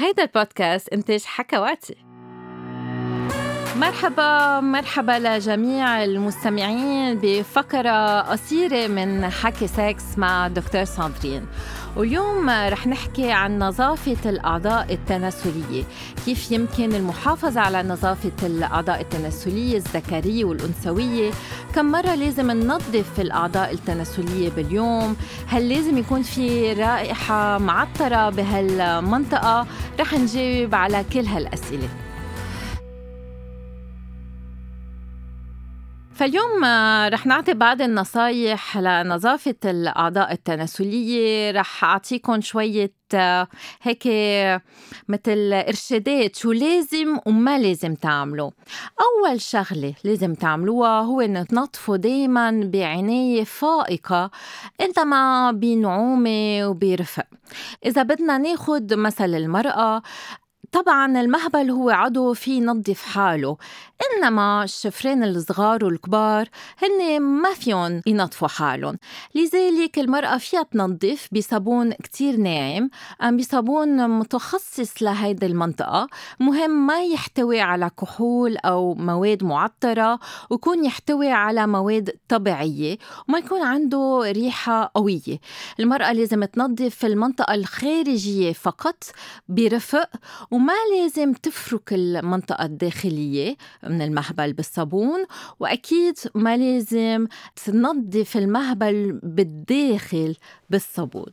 هيدا 0.00 0.22
البودكاست 0.22 0.88
إنتاج 0.88 1.24
حكواتي. 1.24 1.96
مرحبا 3.76 4.60
مرحبا 4.60 5.12
لجميع 5.12 6.04
المستمعين 6.04 7.18
بفقرة 7.22 8.20
قصيرة 8.20 8.86
من 8.86 9.30
حكي 9.30 9.66
سكس 9.66 10.18
مع 10.18 10.48
دكتور 10.48 10.84
ساندرين. 10.84 11.46
واليوم 11.98 12.50
رح 12.50 12.86
نحكي 12.86 13.30
عن 13.32 13.58
نظافة 13.58 14.30
الأعضاء 14.30 14.92
التناسلية. 14.94 15.84
كيف 16.24 16.52
يمكن 16.52 16.94
المحافظة 16.94 17.60
على 17.60 17.82
نظافة 17.82 18.46
الأعضاء 18.46 19.00
التناسلية 19.00 19.76
الذكرية 19.76 20.44
والأنثوية؟ 20.44 21.30
كم 21.74 21.84
مرة 21.84 22.14
لازم 22.14 22.50
ننظف 22.50 23.20
الأعضاء 23.20 23.72
التناسلية 23.72 24.50
باليوم؟ 24.50 25.16
هل 25.46 25.68
لازم 25.68 25.98
يكون 25.98 26.22
في 26.22 26.72
رائحة 26.72 27.58
معطرة 27.58 28.30
بهالمنطقة؟ 28.30 29.66
رح 30.00 30.14
نجاوب 30.14 30.74
على 30.74 31.04
كل 31.12 31.26
هالأسئلة. 31.26 31.88
فاليوم 36.18 36.64
آه، 36.64 37.08
رح 37.08 37.26
نعطي 37.26 37.54
بعض 37.54 37.82
النصايح 37.82 38.78
لنظافة 38.78 39.54
الأعضاء 39.64 40.32
التناسلية. 40.32 41.50
رح 41.50 41.84
أعطيكم 41.84 42.40
شوية 42.40 42.92
آه، 43.14 43.48
هيك 43.82 44.02
مثل 45.08 45.52
إرشادات 45.52 46.36
شو 46.36 46.52
لازم 46.52 47.18
وما 47.26 47.58
لازم 47.58 47.94
تعملوا 47.94 48.50
أول 49.00 49.40
شغلة 49.40 49.94
لازم 50.04 50.34
تعملوها 50.34 51.00
هو 51.00 51.20
إنه 51.20 51.42
تنظفوا 51.42 51.96
دايما 51.96 52.50
بعناية 52.64 53.44
فائقة 53.44 54.30
إنما 54.80 55.52
بنعومة 55.52 56.68
وبرفق. 56.68 57.26
إذا 57.86 58.02
بدنا 58.02 58.38
ناخد 58.38 58.94
مثل 58.94 59.34
المرأة 59.34 60.02
طبعا 60.72 61.20
المهبل 61.20 61.70
هو 61.70 61.90
عضو 61.90 62.34
في 62.34 62.50
ينظف 62.56 63.02
حاله 63.02 63.56
إنما 64.06 64.64
الشفرين 64.64 65.24
الصغار 65.24 65.84
والكبار 65.84 66.48
هن 66.82 67.20
ما 67.20 67.54
فيهم 67.54 68.02
ينظفوا 68.06 68.48
حالهم. 68.48 68.98
لذلك 69.34 69.98
المرأة 69.98 70.38
فيها 70.38 70.62
تنظف 70.62 71.28
بصابون 71.32 71.92
كتير 71.92 72.36
ناعم 72.36 72.90
أم 73.22 73.36
بصابون 73.36 74.10
متخصص 74.10 75.02
لهيدي 75.02 75.46
المنطقة. 75.46 76.08
مهم 76.40 76.86
ما 76.86 77.04
يحتوي 77.04 77.60
على 77.60 77.90
كحول 78.00 78.56
أو 78.56 78.94
مواد 78.94 79.44
معطرة 79.44 80.18
ويكون 80.50 80.84
يحتوي 80.84 81.30
على 81.30 81.66
مواد 81.66 82.10
طبيعية 82.28 82.98
وما 83.28 83.38
يكون 83.38 83.62
عنده 83.62 84.22
ريحة 84.24 84.90
قوية. 84.94 85.40
المرأة 85.80 86.12
لازم 86.12 86.44
تنظف 86.44 87.04
المنطقة 87.04 87.54
الخارجية 87.54 88.52
فقط 88.52 89.04
برفق 89.48 90.08
وما 90.58 90.72
لازم 90.96 91.32
تفرك 91.32 91.92
المنطقة 91.92 92.64
الداخلية 92.64 93.56
من 93.82 94.02
المهبل 94.02 94.52
بالصابون 94.52 95.24
وأكيد 95.60 96.18
ما 96.34 96.56
لازم 96.56 97.26
تنظف 97.64 98.36
المهبل 98.36 99.20
بالداخل 99.22 100.36
بالصابون. 100.70 101.32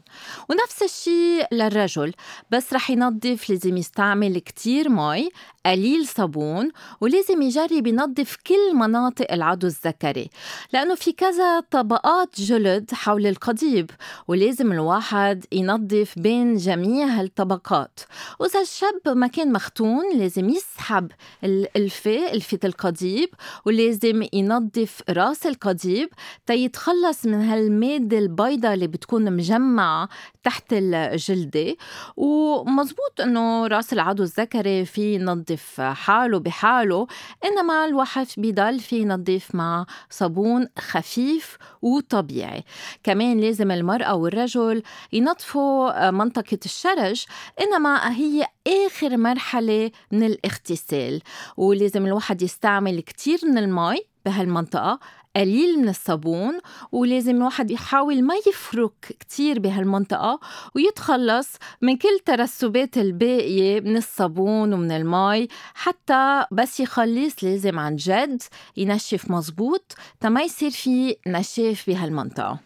ونفس 0.49 0.83
الشيء 0.83 1.47
للرجل 1.51 2.13
بس 2.51 2.73
رح 2.73 2.89
ينظف 2.89 3.49
لازم 3.49 3.77
يستعمل 3.77 4.39
كتير 4.39 4.89
مي 4.89 5.29
قليل 5.65 6.07
صابون 6.07 6.71
ولازم 7.01 7.41
يجرب 7.41 7.87
ينظف 7.87 8.35
كل 8.47 8.75
مناطق 8.75 9.31
العضو 9.31 9.67
الذكري. 9.67 10.29
لأنه 10.73 10.95
في 10.95 11.11
كذا 11.11 11.59
طبقات 11.59 12.41
جلد 12.41 12.91
حول 12.93 13.27
القضيب 13.27 13.91
ولازم 14.27 14.71
الواحد 14.71 15.45
ينظف 15.51 16.19
بين 16.19 16.55
جميع 16.55 17.07
هالطبقات. 17.07 17.99
وإذا 18.39 18.61
الشاب 18.61 19.14
ما 19.15 19.27
كان 19.27 19.51
مختون 19.51 20.17
لازم 20.17 20.49
يسحب 20.49 21.11
الألفة 21.43 22.31
ألفة 22.33 22.59
القضيب 22.63 23.29
ولازم 23.65 24.27
ينظف 24.33 25.01
راس 25.09 25.45
القضيب 25.47 26.09
تيتخلص 26.45 27.25
من 27.25 27.41
هالمادة 27.49 28.17
البيضاء 28.17 28.73
اللي 28.73 28.87
بتكون 28.87 29.33
مجمعة 29.35 30.09
تحت 30.43 30.63
الجلدة. 30.71 31.75
ومزبوط 32.17 33.21
إنه 33.21 33.67
راس 33.67 33.93
العضو 33.93 34.23
الذكري 34.23 34.85
في 34.85 35.15
ينظف 35.15 35.81
حاله 35.81 36.39
بحاله 36.39 37.07
إنما 37.45 37.85
الواحد 37.85 38.27
بيضل 38.37 38.79
في 38.79 38.99
ينظف 38.99 39.55
مع 39.55 39.85
صابون 40.09 40.67
خفيف 40.79 41.57
وطبيعي. 41.81 42.63
كمان 43.03 43.39
لازم 43.39 43.71
المرأة 43.71 44.15
والرجل 44.15 44.83
ينظفوا 45.13 46.11
منطقة 46.11 46.59
الشرج 46.65 47.25
إنما 47.61 48.11
هي 48.17 48.45
آخر 48.67 49.04
مرحلة 49.09 49.91
من 50.11 50.23
الاغتسال 50.23 51.21
ولازم 51.57 52.05
الواحد 52.05 52.41
يستعمل 52.41 53.01
كتير 53.01 53.39
من 53.43 53.57
المي 53.57 53.99
بهالمنطقة 54.25 54.99
قليل 55.35 55.79
من 55.79 55.89
الصابون 55.89 56.59
ولازم 56.91 57.35
الواحد 57.35 57.71
يحاول 57.71 58.23
ما 58.23 58.33
يفرك 58.47 59.15
كتير 59.19 59.59
بهالمنطقة 59.59 60.39
ويتخلص 60.75 61.49
من 61.81 61.97
كل 61.97 62.19
ترسبات 62.25 62.97
الباقية 62.97 63.81
من 63.81 63.97
الصابون 63.97 64.73
ومن 64.73 64.91
المي 64.91 65.47
حتى 65.73 66.45
بس 66.51 66.79
يخلص 66.79 67.43
لازم 67.43 67.79
عن 67.79 67.95
جد 67.95 68.43
ينشف 68.77 69.31
مزبوط 69.31 69.95
تما 70.19 70.41
يصير 70.41 70.71
في 70.71 71.15
نشاف 71.27 71.83
بهالمنطقة. 71.87 72.64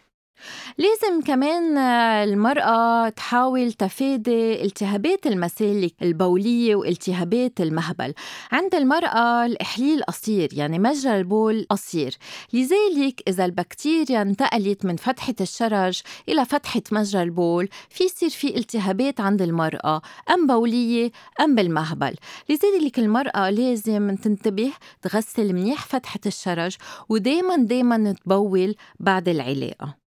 لازم 0.77 1.21
كمان 1.21 1.77
المرأة 1.77 3.09
تحاول 3.09 3.71
تفادي 3.71 4.63
التهابات 4.63 5.27
المسالك 5.27 5.93
البولية 6.01 6.75
والتهابات 6.75 7.61
المهبل. 7.61 8.13
عند 8.51 8.75
المرأة 8.75 9.45
الإحليل 9.45 10.03
قصير 10.03 10.49
يعني 10.53 10.79
مجرى 10.79 11.17
البول 11.17 11.65
قصير. 11.69 12.17
لذلك 12.53 13.21
إذا 13.27 13.45
البكتيريا 13.45 14.21
انتقلت 14.21 14.85
من 14.85 14.95
فتحة 14.95 15.35
الشرج 15.41 16.01
إلى 16.29 16.45
فتحة 16.45 16.81
مجرى 16.91 17.23
البول 17.23 17.69
في 17.89 18.03
يصير 18.03 18.29
في 18.29 18.57
التهابات 18.57 19.21
عند 19.21 19.41
المرأة 19.41 20.01
أم 20.33 20.47
بولية 20.47 21.11
أم 21.41 21.55
بالمهبل. 21.55 22.15
لذلك 22.49 22.99
المرأة 22.99 23.49
لازم 23.49 24.15
تنتبه 24.15 24.71
تغسل 25.01 25.53
منيح 25.53 25.85
فتحة 25.85 26.19
الشرج 26.25 26.75
ودايما 27.09 27.55
دايما 27.55 28.13
تبول 28.25 28.75
بعد 28.99 29.29
العلاقة. 29.29 30.08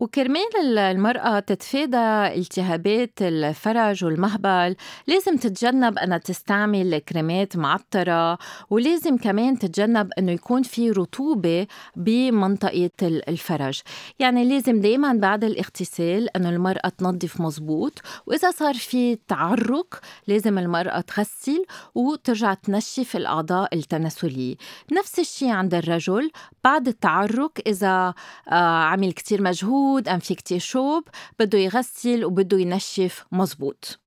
وكرمال 0.00 0.78
المرأة 0.78 1.38
تتفادى 1.38 2.40
التهابات 2.40 3.12
الفرج 3.22 4.04
والمهبل 4.04 4.76
لازم 5.06 5.36
تتجنب 5.36 5.98
أنها 5.98 6.18
تستعمل 6.18 6.98
كريمات 6.98 7.56
معطرة 7.56 8.38
ولازم 8.70 9.16
كمان 9.16 9.58
تتجنب 9.58 10.10
أنه 10.18 10.32
يكون 10.32 10.62
في 10.62 10.90
رطوبة 10.90 11.66
بمنطقة 11.96 12.90
الفرج. 13.02 13.80
يعني 14.18 14.44
لازم 14.44 14.80
دايما 14.80 15.12
بعد 15.12 15.44
الاغتسال 15.44 16.36
أنه 16.36 16.48
المرأة 16.48 16.88
تنظف 16.88 17.40
مزبوط 17.40 18.02
وإذا 18.26 18.50
صار 18.50 18.74
في 18.74 19.18
تعرق 19.28 20.00
لازم 20.26 20.58
المرأة 20.58 21.00
تغسل 21.00 21.64
وترجع 21.94 22.54
تنشف 22.54 23.16
الأعضاء 23.16 23.74
التناسلية. 23.74 24.56
نفس 24.92 25.18
الشيء 25.18 25.50
عند 25.50 25.74
الرجل 25.74 26.30
بعد 26.64 26.88
التعرق 26.88 27.52
إذا 27.66 28.14
آه، 28.48 28.82
عمل 28.82 29.12
كتير 29.12 29.42
مجهود 29.42 29.89
موجود 29.90 30.08
أم 30.08 30.18
في 30.18 30.34
كتير 30.34 30.58
شوب 30.58 31.08
بده 31.38 31.58
يغسل 31.58 32.24
وبده 32.24 32.58
ينشف 32.58 33.24
مزبوط 33.32 34.00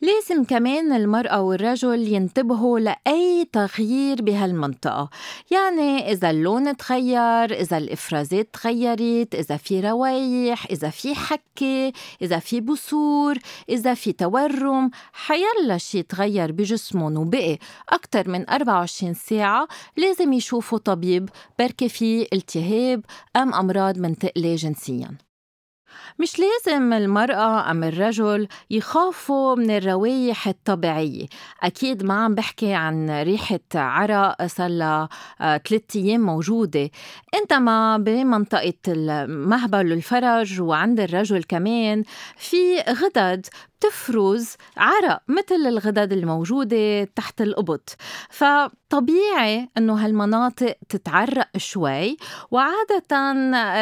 لازم 0.00 0.44
كمان 0.44 0.92
المرأة 0.92 1.42
والرجل 1.42 2.12
ينتبهوا 2.12 2.80
لأي 2.80 3.48
تغيير 3.52 4.22
بهالمنطقة. 4.22 5.10
يعني 5.50 6.12
إذا 6.12 6.30
اللون 6.30 6.76
تغير 6.76 7.60
إذا 7.60 7.78
الإفرازات 7.78 8.48
تغيرت 8.52 9.34
إذا 9.34 9.56
في 9.56 9.80
روايح 9.80 10.66
إذا 10.70 10.90
في 10.90 11.14
حكة 11.14 11.92
إذا 12.22 12.38
في 12.38 12.60
بثور 12.60 13.38
إذا 13.68 13.94
في 13.94 14.12
تورم 14.12 14.90
حيلا 15.12 15.78
شي 15.78 16.02
تغير 16.02 16.52
بجسمهم 16.52 17.16
وبقي. 17.16 17.58
أكتر 17.88 18.28
من 18.28 18.50
24 18.50 19.14
ساعة 19.14 19.68
لازم 19.96 20.32
يشوفوا 20.32 20.78
طبيب 20.78 21.28
بركي 21.58 21.88
في 21.88 22.28
التهاب 22.32 23.04
أم 23.36 23.54
أمراض 23.54 23.98
منتقلة 23.98 24.54
جنسياً. 24.54 25.25
مش 26.18 26.36
لازم 26.38 26.92
المرأة 26.92 27.70
أم 27.70 27.84
الرجل 27.84 28.48
يخافوا 28.70 29.54
من 29.54 29.70
الروايح 29.70 30.48
الطبيعية. 30.48 31.26
أكيد 31.62 32.04
ما 32.04 32.14
عم 32.14 32.34
بحكي 32.34 32.74
عن 32.74 33.22
ريحة 33.22 33.60
عرق 33.74 34.46
صار 34.46 34.68
لها 34.68 35.08
آه، 35.40 35.56
ثلاثة 35.56 36.00
أيام 36.00 36.20
موجودة. 36.20 36.90
إنما 37.34 37.96
بمنطقة 37.98 38.74
المهبل 38.88 39.90
والفرج 39.90 40.60
وعند 40.60 41.00
الرجل 41.00 41.42
كمان 41.42 42.02
في 42.36 42.80
غدد 42.80 43.46
بتفرز 43.78 44.56
عرق 44.76 45.22
مثل 45.28 45.54
الغدد 45.66 46.12
الموجودة 46.12 47.04
تحت 47.04 47.40
الإبط 47.40 47.96
فطبيعي 48.30 49.68
أنه 49.78 50.04
هالمناطق 50.04 50.76
تتعرق 50.88 51.48
شوي 51.56 52.16
وعادة 52.50 53.32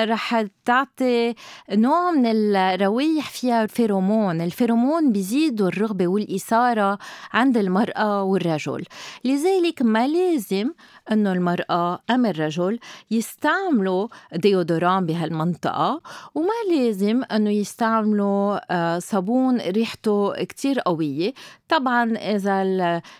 رح 0.04 0.44
تعطي 0.64 1.34
نوع 1.72 1.93
نوع 1.94 2.10
من 2.10 2.26
الروايح 2.26 3.30
فيها 3.30 3.66
فيرومون 3.66 4.40
الفيرومون 4.40 5.12
بيزيدوا 5.12 5.68
الرغبة 5.68 6.06
والإثارة 6.06 6.98
عند 7.32 7.56
المرأة 7.56 8.22
والرجل. 8.22 8.84
لذلك 9.24 9.82
ما 9.82 10.08
لازم 10.08 10.70
أنه 11.12 11.32
المرأة 11.32 11.98
أم 12.10 12.26
الرجل 12.26 12.78
يستعملوا 13.10 14.08
ديودوران 14.34 15.06
بهالمنطقة 15.06 16.00
وما 16.34 16.58
لازم 16.70 17.22
أنه 17.32 17.50
يستعملوا 17.50 18.58
آه، 18.70 18.98
صابون 18.98 19.60
ريحته 19.60 20.44
كتير 20.44 20.80
قوية. 20.80 21.32
طبعا 21.68 22.16
إذا 22.16 22.62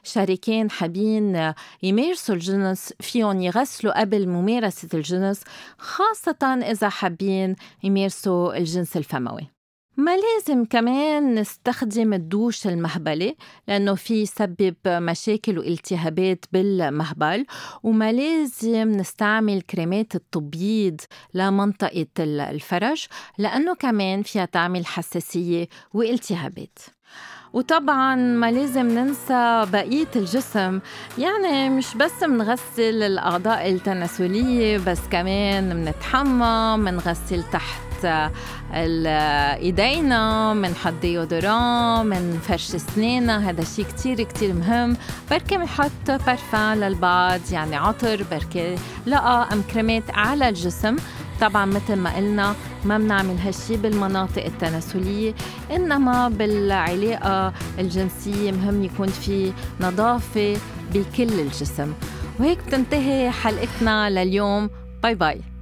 الشريكين 0.05 0.71
حابين 0.71 1.53
يمارسوا 1.83 2.35
الجنس 2.35 2.93
فيهم 3.01 3.41
يغسلوا 3.41 4.01
قبل 4.01 4.29
ممارسة 4.29 4.89
الجنس 4.95 5.41
خاصة 5.79 6.61
إذا 6.71 6.89
حابين 6.89 7.57
يمارسوا 7.83 8.57
الجنس 8.57 8.97
الفموي. 8.97 9.55
ما 9.97 10.17
لازم 10.17 10.65
كمان 10.65 11.35
نستخدم 11.35 12.13
الدوش 12.13 12.67
المهبلة 12.67 13.35
لأنه 13.69 13.95
في 13.95 14.23
يسبب 14.23 14.75
مشاكل 14.87 15.59
والتهابات 15.59 16.45
بالمهبل 16.53 17.47
وما 17.83 18.13
لازم 18.13 18.91
نستعمل 18.91 19.63
كريمات 19.63 20.15
التبييض 20.15 21.01
لمنطقة 21.35 22.07
الفرج 22.19 23.07
لأنه 23.39 23.75
كمان 23.75 24.23
فيها 24.23 24.45
تعمل 24.45 24.87
حساسية 24.87 25.69
والتهابات. 25.95 26.79
وطبعا 27.55 28.15
ما 28.15 28.51
لازم 28.51 28.87
ننسى 28.87 29.67
بقية 29.73 30.09
الجسم. 30.17 30.81
يعني 31.19 31.71
مش 31.71 31.95
بس 31.95 32.23
منغسل 32.23 33.03
الأعضاء 33.03 33.71
التناسلية 33.71 34.79
بس 34.79 35.01
كمان 35.11 35.77
منتحمم 35.77 36.79
منغسل 36.81 37.43
تحت 37.43 37.85
ايدينا 38.75 40.55
منحط 40.55 40.93
ديودوران 41.03 42.07
من 42.07 42.39
فرش 42.49 42.75
أسناننا. 42.75 43.51
هذا 43.51 43.65
شيء 43.65 43.85
كتير 43.85 44.23
كتير 44.23 44.53
مهم. 44.53 44.97
بركي 45.31 45.57
بنحط 45.57 46.11
بارفان 46.27 46.81
للبعض 46.81 47.41
يعني 47.53 47.77
عطر 47.77 48.25
بركي 48.31 48.77
لقى 49.07 49.49
أم 49.53 49.63
كريمات 49.63 50.03
على 50.15 50.49
الجسم. 50.49 50.97
طبعا 51.41 51.65
مثل 51.67 51.97
ما 51.97 52.17
قلنا 52.17 52.55
ما 52.85 52.99
بنعمل 52.99 53.39
هالشي 53.39 53.77
بالمناطق 53.77 54.45
التناسلية 54.45 55.35
إنما 55.71 56.29
بالعلاقة 56.29 57.53
الجنسية 57.79 58.53
مهم 58.53 58.85
يكون 58.85 59.09
في 59.09 59.53
نظافة 59.81 60.57
بكل 60.95 61.41
الجسم. 61.41 61.93
وهيك 62.41 62.59
بتنتهي 62.67 63.31
حلقتنا 63.31 64.11
لليوم. 64.11 64.71
باي 65.03 65.15
باي. 65.15 65.54